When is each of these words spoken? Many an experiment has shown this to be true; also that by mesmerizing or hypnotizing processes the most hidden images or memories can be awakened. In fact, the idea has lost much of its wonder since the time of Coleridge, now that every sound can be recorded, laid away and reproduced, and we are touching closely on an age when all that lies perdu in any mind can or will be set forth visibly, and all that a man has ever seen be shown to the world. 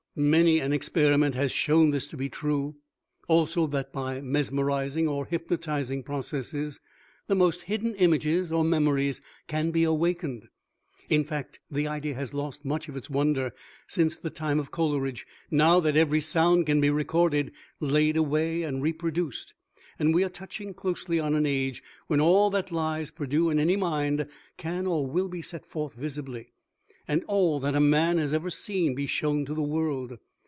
Many 0.13 0.59
an 0.59 0.73
experiment 0.73 1.35
has 1.35 1.53
shown 1.53 1.91
this 1.91 2.05
to 2.07 2.17
be 2.17 2.27
true; 2.27 2.75
also 3.29 3.65
that 3.67 3.93
by 3.93 4.19
mesmerizing 4.19 5.07
or 5.07 5.25
hypnotizing 5.25 6.03
processes 6.03 6.81
the 7.27 7.35
most 7.35 7.61
hidden 7.61 7.95
images 7.95 8.51
or 8.51 8.65
memories 8.65 9.21
can 9.47 9.71
be 9.71 9.85
awakened. 9.85 10.49
In 11.09 11.23
fact, 11.23 11.61
the 11.71 11.87
idea 11.87 12.13
has 12.15 12.33
lost 12.33 12.65
much 12.65 12.89
of 12.89 12.97
its 12.97 13.09
wonder 13.09 13.53
since 13.87 14.17
the 14.17 14.29
time 14.29 14.59
of 14.59 14.69
Coleridge, 14.69 15.25
now 15.49 15.79
that 15.79 15.95
every 15.95 16.19
sound 16.19 16.65
can 16.65 16.81
be 16.81 16.89
recorded, 16.89 17.53
laid 17.79 18.17
away 18.17 18.63
and 18.63 18.81
reproduced, 18.83 19.53
and 19.97 20.13
we 20.13 20.25
are 20.25 20.29
touching 20.29 20.73
closely 20.73 21.21
on 21.21 21.35
an 21.35 21.45
age 21.45 21.81
when 22.07 22.19
all 22.19 22.49
that 22.49 22.69
lies 22.69 23.11
perdu 23.11 23.49
in 23.49 23.59
any 23.59 23.77
mind 23.77 24.27
can 24.57 24.85
or 24.87 25.07
will 25.07 25.29
be 25.29 25.41
set 25.41 25.65
forth 25.65 25.93
visibly, 25.93 26.51
and 27.07 27.25
all 27.25 27.59
that 27.59 27.75
a 27.75 27.79
man 27.79 28.17
has 28.19 28.31
ever 28.31 28.49
seen 28.51 28.93
be 28.93 29.07
shown 29.07 29.43
to 29.43 29.55
the 29.55 29.61
world. 29.61 30.17